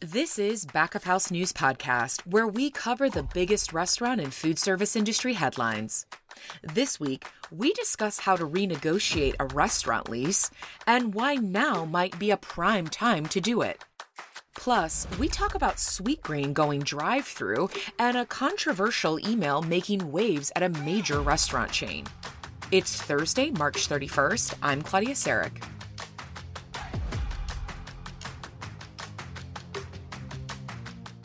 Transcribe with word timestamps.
This 0.00 0.38
is 0.38 0.64
Back 0.64 0.94
of 0.94 1.02
House 1.02 1.28
News 1.28 1.52
Podcast, 1.52 2.20
where 2.20 2.46
we 2.46 2.70
cover 2.70 3.10
the 3.10 3.24
biggest 3.24 3.72
restaurant 3.72 4.20
and 4.20 4.32
food 4.32 4.56
service 4.56 4.94
industry 4.94 5.32
headlines. 5.32 6.06
This 6.62 7.00
week, 7.00 7.26
we 7.50 7.72
discuss 7.72 8.20
how 8.20 8.36
to 8.36 8.46
renegotiate 8.46 9.34
a 9.40 9.46
restaurant 9.46 10.08
lease 10.08 10.52
and 10.86 11.14
why 11.14 11.34
now 11.34 11.84
might 11.84 12.16
be 12.16 12.30
a 12.30 12.36
prime 12.36 12.86
time 12.86 13.26
to 13.26 13.40
do 13.40 13.60
it. 13.60 13.84
Plus, 14.54 15.08
we 15.18 15.26
talk 15.26 15.56
about 15.56 15.78
Sweetgreen 15.78 16.54
going 16.54 16.82
drive 16.82 17.26
through 17.26 17.68
and 17.98 18.16
a 18.16 18.26
controversial 18.26 19.18
email 19.28 19.62
making 19.62 20.12
waves 20.12 20.52
at 20.54 20.62
a 20.62 20.68
major 20.68 21.20
restaurant 21.20 21.72
chain. 21.72 22.06
It's 22.70 23.02
Thursday, 23.02 23.50
March 23.50 23.88
31st. 23.88 24.54
I'm 24.62 24.80
Claudia 24.80 25.14
Sarek. 25.14 25.60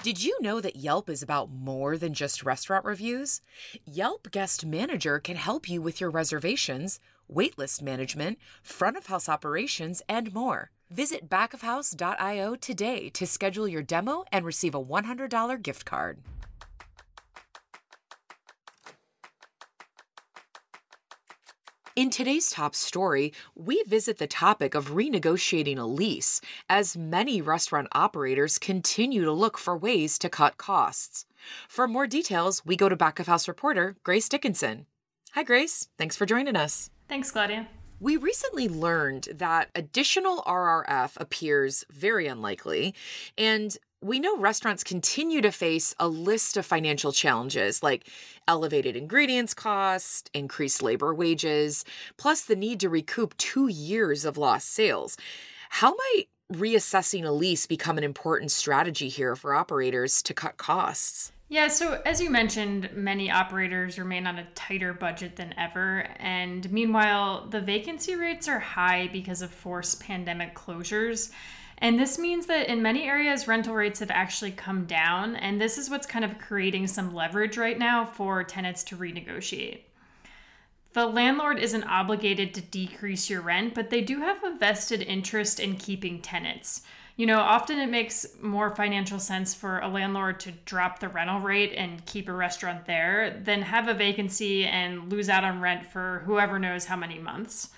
Did 0.03 0.21
you 0.21 0.37
know 0.41 0.59
that 0.59 0.75
Yelp 0.75 1.09
is 1.09 1.23
about 1.23 1.49
more 1.49 1.97
than 1.97 2.13
just 2.13 2.43
restaurant 2.43 2.83
reviews? 2.83 3.39
Yelp 3.85 4.29
Guest 4.31 4.65
Manager 4.65 5.17
can 5.17 5.37
help 5.37 5.69
you 5.69 5.81
with 5.81 6.01
your 6.01 6.09
reservations, 6.09 6.99
waitlist 7.33 7.81
management, 7.81 8.37
front 8.61 8.97
of 8.97 9.05
house 9.05 9.29
operations, 9.29 10.01
and 10.09 10.33
more. 10.33 10.71
Visit 10.91 11.29
backofhouse.io 11.29 12.55
today 12.55 13.07
to 13.11 13.25
schedule 13.25 13.65
your 13.65 13.81
demo 13.81 14.25
and 14.29 14.43
receive 14.43 14.75
a 14.75 14.83
$100 14.83 15.61
gift 15.63 15.85
card. 15.85 16.17
In 21.95 22.09
today's 22.09 22.49
top 22.49 22.73
story, 22.73 23.33
we 23.53 23.83
visit 23.83 24.17
the 24.17 24.25
topic 24.25 24.73
of 24.73 24.93
renegotiating 24.93 25.77
a 25.77 25.83
lease 25.83 26.41
as 26.67 26.97
many 26.97 27.39
restaurant 27.39 27.87
operators 27.91 28.57
continue 28.57 29.23
to 29.23 29.31
look 29.31 29.59
for 29.59 29.77
ways 29.77 30.17
to 30.17 30.27
cut 30.27 30.57
costs. 30.57 31.27
For 31.69 31.87
more 31.87 32.07
details, 32.07 32.65
we 32.65 32.75
go 32.75 32.89
to 32.89 32.95
back 32.95 33.19
of 33.19 33.27
house 33.27 33.47
reporter 33.47 33.95
Grace 34.01 34.27
Dickinson. 34.27 34.87
Hi, 35.33 35.43
Grace. 35.43 35.87
Thanks 35.99 36.15
for 36.15 36.25
joining 36.25 36.55
us. 36.55 36.89
Thanks, 37.07 37.29
Claudia. 37.29 37.67
We 37.99 38.17
recently 38.17 38.67
learned 38.67 39.27
that 39.35 39.69
additional 39.75 40.41
RRF 40.47 41.11
appears 41.17 41.85
very 41.91 42.25
unlikely, 42.25 42.95
and 43.37 43.77
we 44.03 44.19
know 44.19 44.37
restaurants 44.37 44.83
continue 44.83 45.41
to 45.41 45.51
face 45.51 45.95
a 45.97 46.07
list 46.07 46.57
of 46.57 46.65
financial 46.65 47.13
challenges 47.13 47.81
like 47.81 48.07
elevated 48.47 48.97
ingredients 48.97 49.53
costs, 49.53 50.29
increased 50.33 50.83
labor 50.83 51.13
wages, 51.13 51.85
plus 52.17 52.41
the 52.41 52.55
need 52.55 52.81
to 52.81 52.89
recoup 52.89 53.35
two 53.37 53.69
years 53.69 54.25
of 54.25 54.37
lost 54.37 54.69
sales. 54.69 55.17
How 55.69 55.91
might 55.95 56.25
reassessing 56.51 57.23
a 57.23 57.31
lease 57.31 57.65
become 57.65 57.97
an 57.97 58.03
important 58.03 58.51
strategy 58.51 59.07
here 59.07 59.35
for 59.35 59.55
operators 59.55 60.21
to 60.23 60.33
cut 60.33 60.57
costs? 60.57 61.31
Yeah, 61.47 61.67
so 61.67 62.01
as 62.05 62.19
you 62.19 62.29
mentioned, 62.29 62.89
many 62.93 63.31
operators 63.31 63.97
remain 63.99 64.27
on 64.27 64.39
a 64.39 64.47
tighter 64.55 64.93
budget 64.93 65.35
than 65.35 65.53
ever. 65.57 66.09
And 66.17 66.69
meanwhile, 66.71 67.47
the 67.47 67.61
vacancy 67.61 68.15
rates 68.15 68.47
are 68.47 68.59
high 68.59 69.07
because 69.07 69.41
of 69.41 69.51
forced 69.51 70.01
pandemic 70.01 70.55
closures. 70.55 71.31
And 71.83 71.99
this 71.99 72.17
means 72.17 72.45
that 72.45 72.69
in 72.69 72.81
many 72.81 73.03
areas, 73.03 73.45
rental 73.45 73.75
rates 73.75 73.99
have 73.99 74.09
actually 74.09 74.51
come 74.51 74.85
down. 74.85 75.35
And 75.35 75.59
this 75.59 75.77
is 75.77 75.89
what's 75.89 76.07
kind 76.07 76.23
of 76.23 76.39
creating 76.39 76.87
some 76.87 77.13
leverage 77.13 77.57
right 77.57 77.77
now 77.77 78.05
for 78.05 78.41
tenants 78.41 78.85
to 78.85 78.95
renegotiate. 78.95 79.81
The 80.93 81.05
landlord 81.05 81.59
isn't 81.59 81.83
obligated 81.83 82.53
to 82.53 82.61
decrease 82.61 83.29
your 83.29 83.41
rent, 83.41 83.73
but 83.73 83.89
they 83.89 83.99
do 83.99 84.21
have 84.21 84.41
a 84.45 84.55
vested 84.55 85.01
interest 85.01 85.59
in 85.59 85.75
keeping 85.75 86.21
tenants. 86.21 86.83
You 87.17 87.25
know, 87.25 87.41
often 87.41 87.77
it 87.77 87.89
makes 87.89 88.27
more 88.41 88.73
financial 88.73 89.19
sense 89.19 89.53
for 89.53 89.79
a 89.79 89.89
landlord 89.89 90.39
to 90.41 90.51
drop 90.51 90.99
the 90.99 91.09
rental 91.09 91.41
rate 91.41 91.73
and 91.75 92.05
keep 92.05 92.29
a 92.29 92.33
restaurant 92.33 92.85
there 92.85 93.41
than 93.43 93.61
have 93.61 93.89
a 93.89 93.93
vacancy 93.93 94.65
and 94.65 95.11
lose 95.11 95.27
out 95.27 95.43
on 95.43 95.59
rent 95.59 95.85
for 95.85 96.23
whoever 96.25 96.57
knows 96.59 96.85
how 96.85 96.95
many 96.95 97.19
months. 97.19 97.71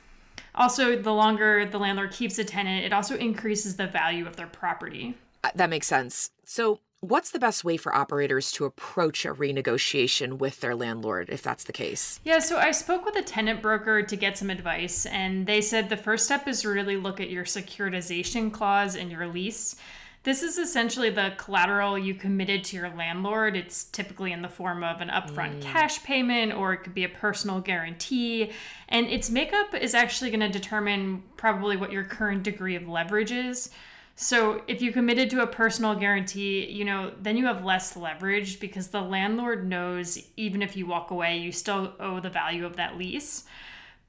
Also, 0.56 0.96
the 0.96 1.12
longer 1.12 1.66
the 1.66 1.78
landlord 1.78 2.12
keeps 2.12 2.40
a 2.40 2.44
tenant, 2.44 2.86
it 2.86 2.94
also 2.94 3.18
increases 3.18 3.76
the 3.76 3.88
value 3.88 4.26
of 4.26 4.36
their 4.36 4.48
property. 4.48 5.16
Uh, 5.44 5.52
that 5.56 5.70
makes 5.70 5.88
sense. 5.88 6.32
So, 6.44 6.80
what's 7.02 7.32
the 7.32 7.40
best 7.40 7.64
way 7.64 7.78
for 7.78 7.94
operators 7.94 8.52
to 8.54 8.66
approach 8.66 9.26
a 9.26 9.34
renegotiation 9.34 10.38
with 10.40 10.62
their 10.62 10.76
landlord 10.76 11.30
if 11.30 11.42
that's 11.42 11.66
the 11.66 11.74
case? 11.74 12.20
Yeah, 12.24 12.40
so 12.40 12.58
I 12.58 12.72
spoke 12.72 13.06
with 13.06 13.16
a 13.16 13.22
tenant 13.22 13.62
broker 13.62 14.02
to 14.02 14.16
get 14.16 14.38
some 14.38 14.50
advice, 14.50 15.06
and 15.06 15.46
they 15.46 15.62
said 15.62 15.90
the 15.90 15.98
first 15.98 16.26
step 16.26 16.48
is 16.48 16.66
really 16.66 16.98
look 16.98 17.20
at 17.20 17.30
your 17.30 17.44
securitization 17.44 18.52
clause 18.52 18.96
in 18.96 19.12
your 19.12 19.28
lease. 19.28 19.76
This 20.26 20.42
is 20.42 20.58
essentially 20.58 21.12
the 21.12 21.34
collateral 21.38 22.00
you 22.00 22.16
committed 22.16 22.64
to 22.66 22.76
your 22.76 22.90
landlord. 22.90 23.56
It's 23.56 23.84
typically 23.84 24.32
in 24.32 24.42
the 24.42 24.50
form 24.50 24.84
of 24.84 25.00
an 25.00 25.10
upfront 25.10 25.60
mm. 25.60 25.62
cash 25.62 26.04
payment 26.04 26.52
or 26.52 26.74
it 26.74 26.78
could 26.78 26.96
be 26.96 27.04
a 27.04 27.10
personal 27.10 27.62
guarantee. 27.62 28.52
And 28.90 29.06
its 29.06 29.30
makeup 29.30 29.76
is 29.76 29.94
actually 29.94 30.32
going 30.32 30.40
to 30.40 30.50
determine 30.50 31.22
probably 31.38 31.78
what 31.78 31.92
your 31.92 32.04
current 32.04 32.42
degree 32.42 32.76
of 32.76 32.88
leverage 32.88 33.32
is. 33.32 33.70
So 34.16 34.64
if 34.68 34.82
you 34.82 34.92
committed 34.92 35.30
to 35.30 35.44
a 35.44 35.48
personal 35.48 35.94
guarantee, 35.94 36.72
you 36.72 36.86
know, 36.86 37.12
then 37.22 37.38
you 37.38 37.46
have 37.46 37.64
less 37.64 37.96
leverage 37.96 38.60
because 38.60 38.88
the 38.88 39.02
landlord 39.02 39.70
knows 39.70 40.18
even 40.38 40.64
if 40.64 40.76
you 40.76 40.88
walk 40.88 41.12
away, 41.12 41.38
you 41.38 41.52
still 41.52 41.94
owe 42.00 42.20
the 42.20 42.32
value 42.32 42.66
of 42.66 42.78
that 42.78 42.98
lease. 42.98 43.44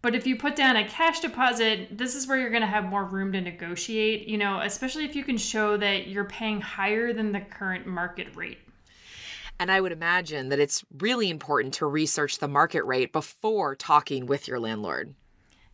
But 0.07 0.15
if 0.15 0.25
you 0.25 0.37
put 0.37 0.55
down 0.55 0.77
a 0.77 0.87
cash 0.87 1.19
deposit, 1.19 1.99
this 1.99 2.15
is 2.15 2.29
where 2.29 2.39
you're 2.39 2.51
going 2.51 2.61
to 2.61 2.69
have 2.69 2.85
more 2.85 3.05
room 3.05 3.33
to 3.33 3.41
negotiate, 3.41 4.29
you 4.29 4.39
know, 4.39 4.61
especially 4.61 5.05
if 5.05 5.17
you 5.17 5.25
can 5.25 5.37
show 5.37 5.77
that 5.79 6.07
you're 6.07 6.27
paying 6.27 6.61
higher 6.61 7.13
than 7.13 7.33
the 7.33 7.41
current 7.41 7.89
market 7.89 8.29
rate. 8.37 8.59
And 9.59 9.69
I 9.69 9.81
would 9.81 9.91
imagine 9.91 10.49
that 10.51 10.61
it's 10.61 10.85
really 10.97 11.29
important 11.29 11.75
to 11.75 11.87
research 11.87 12.39
the 12.39 12.47
market 12.47 12.85
rate 12.85 13.13
before 13.13 13.75
talking 13.75 14.27
with 14.27 14.47
your 14.47 14.61
landlord. 14.61 15.13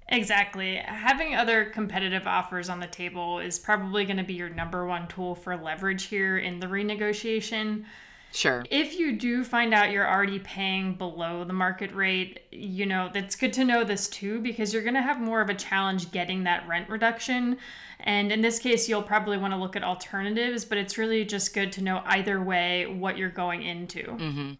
Exactly. 0.08 0.76
Having 0.76 1.34
other 1.34 1.66
competitive 1.66 2.26
offers 2.26 2.70
on 2.70 2.80
the 2.80 2.86
table 2.86 3.38
is 3.38 3.58
probably 3.58 4.06
going 4.06 4.16
to 4.16 4.24
be 4.24 4.32
your 4.32 4.48
number 4.48 4.86
one 4.86 5.08
tool 5.08 5.34
for 5.34 5.58
leverage 5.58 6.04
here 6.04 6.38
in 6.38 6.58
the 6.58 6.68
renegotiation. 6.68 7.84
Sure. 8.32 8.64
If 8.70 8.98
you 8.98 9.12
do 9.12 9.44
find 9.44 9.74
out 9.74 9.90
you're 9.90 10.08
already 10.08 10.38
paying 10.38 10.94
below 10.94 11.44
the 11.44 11.52
market 11.52 11.94
rate, 11.94 12.40
you 12.50 12.86
know, 12.86 13.10
that's 13.12 13.36
good 13.36 13.52
to 13.52 13.64
know 13.64 13.84
this 13.84 14.08
too 14.08 14.40
because 14.40 14.72
you're 14.72 14.82
going 14.82 14.94
to 14.94 15.02
have 15.02 15.20
more 15.20 15.42
of 15.42 15.50
a 15.50 15.54
challenge 15.54 16.10
getting 16.12 16.44
that 16.44 16.66
rent 16.66 16.88
reduction. 16.88 17.58
And 18.00 18.32
in 18.32 18.40
this 18.40 18.58
case, 18.58 18.88
you'll 18.88 19.02
probably 19.02 19.36
want 19.36 19.52
to 19.52 19.58
look 19.58 19.76
at 19.76 19.84
alternatives, 19.84 20.64
but 20.64 20.78
it's 20.78 20.96
really 20.96 21.24
just 21.26 21.52
good 21.52 21.72
to 21.72 21.82
know 21.82 22.02
either 22.06 22.42
way 22.42 22.86
what 22.86 23.18
you're 23.18 23.28
going 23.28 23.62
into. 23.62 24.02
Mm-hmm. 24.02 24.52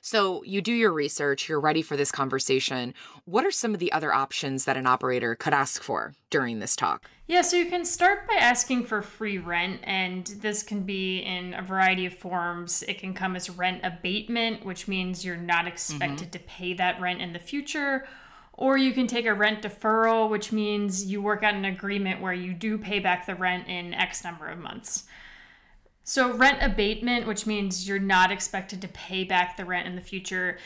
So 0.00 0.42
you 0.44 0.60
do 0.60 0.72
your 0.72 0.92
research, 0.92 1.48
you're 1.48 1.60
ready 1.60 1.82
for 1.82 1.96
this 1.96 2.12
conversation. 2.12 2.94
What 3.24 3.44
are 3.44 3.50
some 3.50 3.74
of 3.74 3.80
the 3.80 3.92
other 3.92 4.12
options 4.12 4.64
that 4.64 4.76
an 4.76 4.86
operator 4.86 5.34
could 5.34 5.54
ask 5.54 5.82
for 5.82 6.14
during 6.30 6.58
this 6.58 6.76
talk? 6.76 7.10
Yeah, 7.26 7.40
so 7.40 7.56
you 7.56 7.70
can 7.70 7.86
start 7.86 8.28
by 8.28 8.34
asking 8.34 8.84
for 8.84 9.00
free 9.00 9.38
rent, 9.38 9.80
and 9.84 10.26
this 10.26 10.62
can 10.62 10.82
be 10.82 11.20
in 11.20 11.54
a 11.54 11.62
variety 11.62 12.04
of 12.04 12.12
forms. 12.12 12.82
It 12.82 12.98
can 12.98 13.14
come 13.14 13.34
as 13.34 13.48
rent 13.48 13.80
abatement, 13.82 14.64
which 14.64 14.88
means 14.88 15.24
you're 15.24 15.36
not 15.36 15.66
expected 15.66 16.28
mm-hmm. 16.28 16.30
to 16.30 16.38
pay 16.40 16.74
that 16.74 17.00
rent 17.00 17.22
in 17.22 17.32
the 17.32 17.38
future. 17.38 18.06
Or 18.52 18.76
you 18.76 18.92
can 18.92 19.06
take 19.06 19.26
a 19.26 19.34
rent 19.34 19.62
deferral, 19.62 20.28
which 20.28 20.52
means 20.52 21.06
you 21.06 21.22
work 21.22 21.42
out 21.42 21.54
an 21.54 21.64
agreement 21.64 22.20
where 22.20 22.34
you 22.34 22.52
do 22.52 22.78
pay 22.78 23.00
back 23.00 23.26
the 23.26 23.34
rent 23.34 23.68
in 23.68 23.94
X 23.94 24.22
number 24.22 24.46
of 24.46 24.58
months. 24.58 25.04
So, 26.06 26.34
rent 26.34 26.58
abatement, 26.60 27.26
which 27.26 27.46
means 27.46 27.88
you're 27.88 27.98
not 27.98 28.30
expected 28.30 28.82
to 28.82 28.88
pay 28.88 29.24
back 29.24 29.56
the 29.56 29.64
rent 29.64 29.88
in 29.88 29.96
the 29.96 30.02
future, 30.02 30.58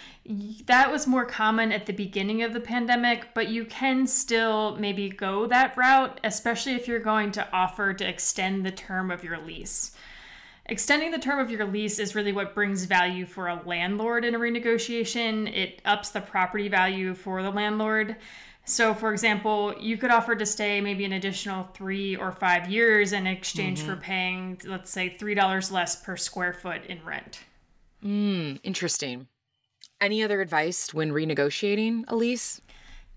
that 0.67 0.91
was 0.91 1.07
more 1.07 1.25
common 1.25 1.71
at 1.71 1.87
the 1.87 1.93
beginning 1.93 2.43
of 2.43 2.53
the 2.53 2.61
pandemic, 2.61 3.29
but 3.35 3.47
you 3.47 3.65
can 3.65 4.09
still 4.09 4.75
maybe 4.77 5.09
go 5.09 5.47
that 5.47 5.77
route, 5.77 6.19
especially 6.25 6.73
if 6.73 6.89
you're 6.89 6.99
going 6.99 7.31
to 7.31 7.49
offer 7.53 7.95
to 7.95 8.09
extend 8.09 8.67
the 8.67 8.73
term 8.73 9.13
of 9.13 9.23
your 9.23 9.39
lease. 9.39 9.95
Extending 10.67 11.13
the 11.13 11.19
term 11.19 11.39
of 11.39 11.53
your 11.53 11.65
lease 11.65 12.01
is 12.01 12.17
really 12.17 12.33
what 12.33 12.53
brings 12.53 12.85
value 12.85 13.25
for 13.25 13.47
a 13.47 13.63
landlord 13.65 14.25
in 14.25 14.35
a 14.35 14.39
renegotiation. 14.41 15.51
It 15.55 15.81
ups 15.85 16.11
the 16.11 16.21
property 16.21 16.69
value 16.69 17.15
for 17.15 17.45
the 17.45 17.51
landlord. 17.51 18.17
So, 18.69 18.93
for 18.93 19.13
example, 19.13 19.75
you 19.81 19.97
could 19.97 20.11
offer 20.11 20.37
to 20.37 20.45
stay 20.45 20.83
maybe 20.83 21.07
an 21.07 21.15
additional 21.15 21.65
three 21.73 22.17
or 22.17 22.33
five 22.33 22.69
years 22.69 23.15
in 23.15 23.27
exchange 23.27 23.79
mm-hmm. 23.79 23.89
for 23.89 23.97
paying, 23.97 24.61
let's 24.67 24.91
say, 24.91 25.17
$3 25.19 25.73
less 25.73 25.97
per 25.97 26.19
square 26.19 26.53
foot 26.53 26.85
in 26.85 27.03
rent. 27.03 27.41
Mm, 28.05 28.61
interesting. 28.63 29.27
Any 30.03 30.23
other 30.23 30.43
advice 30.43 30.93
when 30.93 31.13
renegotiating 31.13 32.05
a 32.09 32.15
lease? 32.15 32.61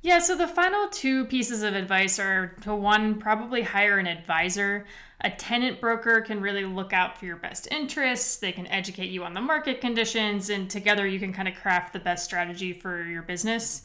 Yeah, 0.02 0.20
so 0.20 0.38
the 0.38 0.48
final 0.48 0.88
two 0.88 1.26
pieces 1.26 1.64
of 1.64 1.76
advice 1.76 2.18
are 2.18 2.56
to 2.62 2.74
one, 2.74 3.20
probably 3.20 3.62
hire 3.62 4.00
an 4.00 4.08
advisor. 4.08 4.86
A 5.20 5.32
tenant 5.32 5.82
broker 5.82 6.22
can 6.22 6.40
really 6.40 6.64
look 6.64 6.94
out 6.94 7.18
for 7.18 7.26
your 7.26 7.36
best 7.36 7.68
interests. 7.72 8.38
They 8.38 8.54
can 8.54 8.68
educate 8.68 9.10
you 9.10 9.26
on 9.26 9.34
the 9.34 9.42
market 9.42 9.82
conditions, 9.82 10.50
and 10.50 10.70
together 10.70 11.06
you 11.06 11.20
can 11.20 11.34
kind 11.34 11.50
of 11.50 11.56
craft 11.56 11.92
the 11.92 12.00
best 12.00 12.24
strategy 12.24 12.72
for 12.72 13.04
your 13.04 13.22
business. 13.22 13.82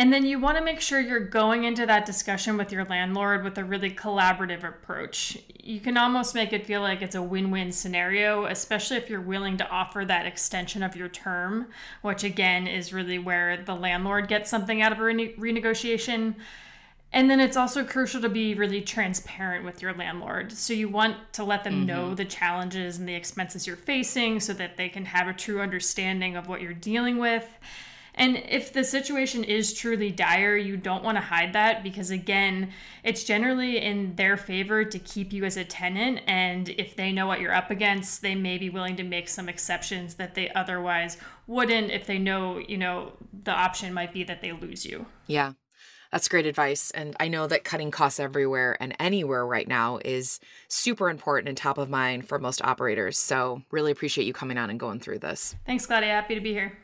And 0.00 0.10
then 0.10 0.24
you 0.24 0.38
want 0.38 0.56
to 0.56 0.64
make 0.64 0.80
sure 0.80 0.98
you're 0.98 1.20
going 1.20 1.64
into 1.64 1.84
that 1.84 2.06
discussion 2.06 2.56
with 2.56 2.72
your 2.72 2.86
landlord 2.86 3.44
with 3.44 3.58
a 3.58 3.64
really 3.64 3.90
collaborative 3.90 4.64
approach. 4.64 5.36
You 5.62 5.78
can 5.78 5.98
almost 5.98 6.34
make 6.34 6.54
it 6.54 6.64
feel 6.64 6.80
like 6.80 7.02
it's 7.02 7.16
a 7.16 7.20
win 7.20 7.50
win 7.50 7.70
scenario, 7.70 8.46
especially 8.46 8.96
if 8.96 9.10
you're 9.10 9.20
willing 9.20 9.58
to 9.58 9.68
offer 9.68 10.06
that 10.06 10.24
extension 10.24 10.82
of 10.82 10.96
your 10.96 11.10
term, 11.10 11.66
which 12.00 12.24
again 12.24 12.66
is 12.66 12.94
really 12.94 13.18
where 13.18 13.62
the 13.62 13.74
landlord 13.74 14.26
gets 14.26 14.48
something 14.48 14.80
out 14.80 14.90
of 14.90 15.00
a 15.00 15.02
rene- 15.02 15.34
renegotiation. 15.34 16.34
And 17.12 17.30
then 17.30 17.38
it's 17.38 17.58
also 17.58 17.84
crucial 17.84 18.22
to 18.22 18.30
be 18.30 18.54
really 18.54 18.80
transparent 18.80 19.66
with 19.66 19.82
your 19.82 19.92
landlord. 19.92 20.52
So 20.52 20.72
you 20.72 20.88
want 20.88 21.16
to 21.34 21.44
let 21.44 21.62
them 21.62 21.74
mm-hmm. 21.74 21.86
know 21.86 22.14
the 22.14 22.24
challenges 22.24 22.96
and 22.96 23.06
the 23.06 23.14
expenses 23.14 23.66
you're 23.66 23.76
facing 23.76 24.40
so 24.40 24.54
that 24.54 24.78
they 24.78 24.88
can 24.88 25.04
have 25.04 25.28
a 25.28 25.34
true 25.34 25.60
understanding 25.60 26.36
of 26.36 26.48
what 26.48 26.62
you're 26.62 26.72
dealing 26.72 27.18
with. 27.18 27.46
And 28.14 28.36
if 28.48 28.72
the 28.72 28.84
situation 28.84 29.44
is 29.44 29.72
truly 29.72 30.10
dire, 30.10 30.56
you 30.56 30.76
don't 30.76 31.04
want 31.04 31.16
to 31.16 31.22
hide 31.22 31.52
that 31.52 31.82
because, 31.82 32.10
again, 32.10 32.72
it's 33.04 33.24
generally 33.24 33.78
in 33.78 34.16
their 34.16 34.36
favor 34.36 34.84
to 34.84 34.98
keep 34.98 35.32
you 35.32 35.44
as 35.44 35.56
a 35.56 35.64
tenant. 35.64 36.20
And 36.26 36.68
if 36.70 36.96
they 36.96 37.12
know 37.12 37.26
what 37.26 37.40
you're 37.40 37.54
up 37.54 37.70
against, 37.70 38.22
they 38.22 38.34
may 38.34 38.58
be 38.58 38.70
willing 38.70 38.96
to 38.96 39.04
make 39.04 39.28
some 39.28 39.48
exceptions 39.48 40.14
that 40.16 40.34
they 40.34 40.50
otherwise 40.50 41.16
wouldn't 41.46 41.90
if 41.90 42.06
they 42.06 42.18
know, 42.18 42.58
you 42.58 42.78
know, 42.78 43.12
the 43.44 43.52
option 43.52 43.94
might 43.94 44.12
be 44.12 44.24
that 44.24 44.42
they 44.42 44.52
lose 44.52 44.84
you. 44.84 45.06
Yeah. 45.26 45.52
That's 46.12 46.28
great 46.28 46.46
advice. 46.46 46.90
And 46.90 47.16
I 47.20 47.28
know 47.28 47.46
that 47.46 47.62
cutting 47.62 47.92
costs 47.92 48.18
everywhere 48.18 48.76
and 48.80 48.96
anywhere 48.98 49.46
right 49.46 49.68
now 49.68 50.00
is 50.04 50.40
super 50.68 51.08
important 51.08 51.48
and 51.48 51.56
top 51.56 51.78
of 51.78 51.88
mind 51.88 52.26
for 52.26 52.38
most 52.38 52.62
operators. 52.64 53.16
So, 53.16 53.62
really 53.70 53.92
appreciate 53.92 54.26
you 54.26 54.32
coming 54.32 54.58
on 54.58 54.70
and 54.70 54.80
going 54.80 54.98
through 54.98 55.20
this. 55.20 55.54
Thanks, 55.66 55.86
Claudia. 55.86 56.10
Happy 56.10 56.34
to 56.34 56.40
be 56.40 56.52
here. 56.52 56.76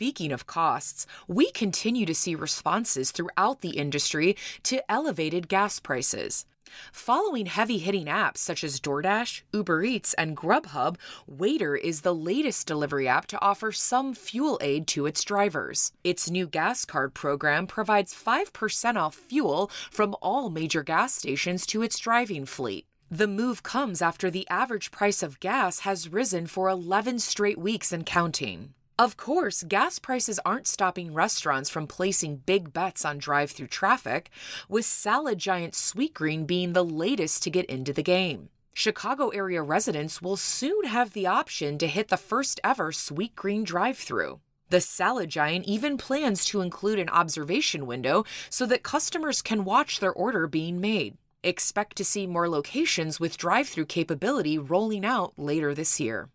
Speaking 0.00 0.32
of 0.32 0.46
costs, 0.46 1.06
we 1.28 1.50
continue 1.50 2.06
to 2.06 2.14
see 2.14 2.34
responses 2.34 3.10
throughout 3.10 3.60
the 3.60 3.76
industry 3.76 4.34
to 4.62 4.80
elevated 4.90 5.46
gas 5.46 5.78
prices. 5.78 6.46
Following 6.90 7.44
heavy 7.44 7.76
hitting 7.76 8.06
apps 8.06 8.38
such 8.38 8.64
as 8.64 8.80
DoorDash, 8.80 9.42
Uber 9.52 9.84
Eats, 9.84 10.14
and 10.14 10.34
Grubhub, 10.34 10.96
Waitr 11.30 11.78
is 11.78 12.00
the 12.00 12.14
latest 12.14 12.66
delivery 12.66 13.06
app 13.06 13.26
to 13.26 13.42
offer 13.42 13.72
some 13.72 14.14
fuel 14.14 14.58
aid 14.62 14.86
to 14.86 15.04
its 15.04 15.22
drivers. 15.22 15.92
Its 16.02 16.30
new 16.30 16.46
gas 16.46 16.86
card 16.86 17.12
program 17.12 17.66
provides 17.66 18.14
5% 18.14 18.96
off 18.96 19.14
fuel 19.14 19.70
from 19.90 20.16
all 20.22 20.48
major 20.48 20.82
gas 20.82 21.12
stations 21.12 21.66
to 21.66 21.82
its 21.82 21.98
driving 21.98 22.46
fleet. 22.46 22.86
The 23.10 23.28
move 23.28 23.62
comes 23.62 24.00
after 24.00 24.30
the 24.30 24.48
average 24.48 24.92
price 24.92 25.22
of 25.22 25.40
gas 25.40 25.80
has 25.80 26.10
risen 26.10 26.46
for 26.46 26.70
11 26.70 27.18
straight 27.18 27.58
weeks 27.58 27.92
and 27.92 28.06
counting. 28.06 28.72
Of 29.00 29.16
course, 29.16 29.64
gas 29.66 29.98
prices 29.98 30.38
aren't 30.44 30.66
stopping 30.66 31.14
restaurants 31.14 31.70
from 31.70 31.86
placing 31.86 32.42
big 32.44 32.70
bets 32.74 33.02
on 33.02 33.16
drive 33.16 33.50
through 33.50 33.68
traffic, 33.68 34.28
with 34.68 34.84
salad 34.84 35.38
giant 35.38 35.72
Sweetgreen 35.72 36.46
being 36.46 36.74
the 36.74 36.84
latest 36.84 37.42
to 37.44 37.50
get 37.50 37.64
into 37.64 37.94
the 37.94 38.02
game. 38.02 38.50
Chicago 38.74 39.30
area 39.30 39.62
residents 39.62 40.20
will 40.20 40.36
soon 40.36 40.84
have 40.84 41.14
the 41.14 41.26
option 41.26 41.78
to 41.78 41.86
hit 41.86 42.08
the 42.08 42.18
first 42.18 42.60
ever 42.62 42.92
Sweetgreen 42.92 43.64
drive 43.64 43.96
through. 43.96 44.40
The 44.68 44.82
salad 44.82 45.30
giant 45.30 45.64
even 45.64 45.96
plans 45.96 46.44
to 46.44 46.60
include 46.60 46.98
an 46.98 47.08
observation 47.08 47.86
window 47.86 48.26
so 48.50 48.66
that 48.66 48.82
customers 48.82 49.40
can 49.40 49.64
watch 49.64 50.00
their 50.00 50.12
order 50.12 50.46
being 50.46 50.78
made. 50.78 51.16
Expect 51.42 51.96
to 51.96 52.04
see 52.04 52.26
more 52.26 52.50
locations 52.50 53.18
with 53.18 53.38
drive 53.38 53.66
through 53.66 53.86
capability 53.86 54.58
rolling 54.58 55.06
out 55.06 55.32
later 55.38 55.74
this 55.74 56.00
year. 56.00 56.28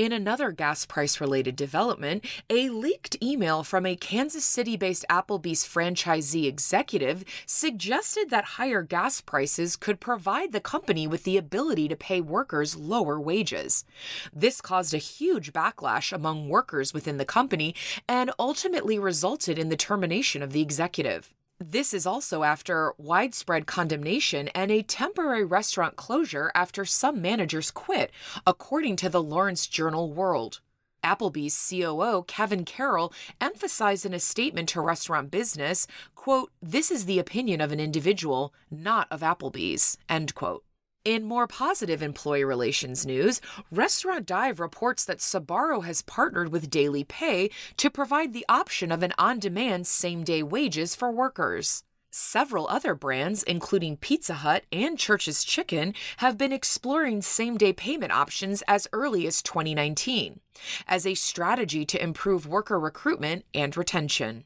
In 0.00 0.12
another 0.12 0.50
gas 0.50 0.86
price 0.86 1.20
related 1.20 1.56
development, 1.56 2.24
a 2.48 2.70
leaked 2.70 3.22
email 3.22 3.62
from 3.62 3.84
a 3.84 3.96
Kansas 3.96 4.46
City 4.46 4.74
based 4.74 5.04
Applebee's 5.10 5.62
franchisee 5.62 6.46
executive 6.46 7.22
suggested 7.44 8.30
that 8.30 8.56
higher 8.56 8.82
gas 8.82 9.20
prices 9.20 9.76
could 9.76 10.00
provide 10.00 10.52
the 10.52 10.58
company 10.58 11.06
with 11.06 11.24
the 11.24 11.36
ability 11.36 11.86
to 11.86 11.96
pay 11.96 12.22
workers 12.22 12.76
lower 12.76 13.20
wages. 13.20 13.84
This 14.32 14.62
caused 14.62 14.94
a 14.94 14.96
huge 14.96 15.52
backlash 15.52 16.14
among 16.14 16.48
workers 16.48 16.94
within 16.94 17.18
the 17.18 17.26
company 17.26 17.74
and 18.08 18.30
ultimately 18.38 18.98
resulted 18.98 19.58
in 19.58 19.68
the 19.68 19.76
termination 19.76 20.42
of 20.42 20.52
the 20.54 20.62
executive. 20.62 21.34
This 21.62 21.92
is 21.92 22.06
also 22.06 22.42
after 22.42 22.94
widespread 22.96 23.66
condemnation 23.66 24.48
and 24.48 24.70
a 24.70 24.82
temporary 24.82 25.44
restaurant 25.44 25.94
closure 25.94 26.50
after 26.54 26.86
some 26.86 27.20
managers 27.20 27.70
quit, 27.70 28.10
according 28.46 28.96
to 28.96 29.10
the 29.10 29.22
Lawrence 29.22 29.66
Journal 29.66 30.10
World. 30.10 30.62
Applebee's 31.04 31.68
COO 31.68 32.24
Kevin 32.26 32.64
Carroll 32.64 33.12
emphasized 33.42 34.06
in 34.06 34.14
a 34.14 34.20
statement 34.20 34.70
to 34.70 34.80
Restaurant 34.80 35.30
Business, 35.30 35.86
quote, 36.14 36.50
"This 36.62 36.90
is 36.90 37.04
the 37.04 37.18
opinion 37.18 37.60
of 37.60 37.72
an 37.72 37.80
individual, 37.80 38.54
not 38.70 39.06
of 39.10 39.20
Applebee's." 39.20 39.98
End 40.08 40.34
quote. 40.34 40.64
In 41.04 41.24
more 41.24 41.46
positive 41.46 42.02
employee 42.02 42.44
relations 42.44 43.06
news, 43.06 43.40
Restaurant 43.70 44.26
Dive 44.26 44.60
reports 44.60 45.02
that 45.06 45.20
Sbarro 45.20 45.82
has 45.82 46.02
partnered 46.02 46.52
with 46.52 46.68
Daily 46.68 47.04
Pay 47.04 47.48
to 47.78 47.88
provide 47.88 48.34
the 48.34 48.44
option 48.50 48.92
of 48.92 49.02
an 49.02 49.14
on 49.16 49.38
demand 49.38 49.86
same 49.86 50.24
day 50.24 50.42
wages 50.42 50.94
for 50.94 51.10
workers. 51.10 51.84
Several 52.10 52.68
other 52.68 52.94
brands, 52.94 53.42
including 53.42 53.96
Pizza 53.96 54.34
Hut 54.34 54.64
and 54.70 54.98
Church's 54.98 55.42
Chicken, 55.42 55.94
have 56.18 56.36
been 56.36 56.52
exploring 56.52 57.22
same 57.22 57.56
day 57.56 57.72
payment 57.72 58.12
options 58.12 58.62
as 58.68 58.86
early 58.92 59.26
as 59.26 59.40
2019 59.40 60.40
as 60.86 61.06
a 61.06 61.14
strategy 61.14 61.86
to 61.86 62.02
improve 62.02 62.46
worker 62.46 62.78
recruitment 62.78 63.46
and 63.54 63.74
retention. 63.74 64.44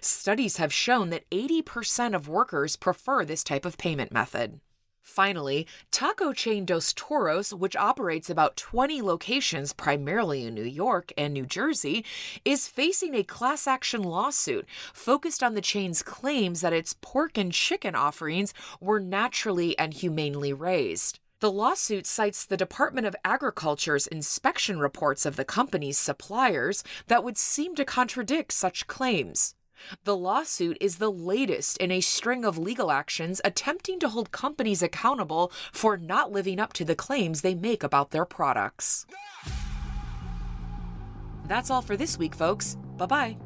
Studies 0.00 0.56
have 0.56 0.72
shown 0.72 1.10
that 1.10 1.28
80% 1.28 2.14
of 2.14 2.26
workers 2.26 2.74
prefer 2.76 3.26
this 3.26 3.44
type 3.44 3.66
of 3.66 3.76
payment 3.76 4.12
method. 4.12 4.60
Finally, 5.04 5.66
taco 5.90 6.32
chain 6.32 6.64
Dos 6.64 6.94
Toros, 6.94 7.52
which 7.52 7.76
operates 7.76 8.30
about 8.30 8.56
20 8.56 9.02
locations 9.02 9.74
primarily 9.74 10.46
in 10.46 10.54
New 10.54 10.64
York 10.64 11.12
and 11.18 11.34
New 11.34 11.44
Jersey, 11.44 12.06
is 12.42 12.68
facing 12.68 13.14
a 13.14 13.22
class 13.22 13.66
action 13.66 14.02
lawsuit 14.02 14.66
focused 14.94 15.42
on 15.42 15.52
the 15.52 15.60
chain's 15.60 16.02
claims 16.02 16.62
that 16.62 16.72
its 16.72 16.96
pork 17.02 17.36
and 17.36 17.52
chicken 17.52 17.94
offerings 17.94 18.54
were 18.80 18.98
naturally 18.98 19.78
and 19.78 19.92
humanely 19.92 20.54
raised. 20.54 21.20
The 21.40 21.52
lawsuit 21.52 22.06
cites 22.06 22.46
the 22.46 22.56
Department 22.56 23.06
of 23.06 23.14
Agriculture's 23.26 24.06
inspection 24.06 24.78
reports 24.78 25.26
of 25.26 25.36
the 25.36 25.44
company's 25.44 25.98
suppliers 25.98 26.82
that 27.08 27.22
would 27.22 27.36
seem 27.36 27.74
to 27.74 27.84
contradict 27.84 28.52
such 28.52 28.86
claims. 28.86 29.54
The 30.04 30.16
lawsuit 30.16 30.76
is 30.80 30.96
the 30.96 31.10
latest 31.10 31.76
in 31.78 31.90
a 31.90 32.00
string 32.00 32.44
of 32.44 32.58
legal 32.58 32.90
actions 32.90 33.40
attempting 33.44 33.98
to 34.00 34.08
hold 34.08 34.32
companies 34.32 34.82
accountable 34.82 35.52
for 35.72 35.96
not 35.96 36.32
living 36.32 36.60
up 36.60 36.72
to 36.74 36.84
the 36.84 36.94
claims 36.94 37.40
they 37.40 37.54
make 37.54 37.82
about 37.82 38.10
their 38.10 38.24
products. 38.24 39.06
That's 41.46 41.70
all 41.70 41.82
for 41.82 41.96
this 41.96 42.18
week, 42.18 42.34
folks. 42.34 42.76
Bye 42.96 43.06
bye. 43.06 43.36